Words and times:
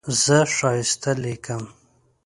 زه 0.23 0.37
ښایسته 0.55 1.11
لیکم. 1.23 1.63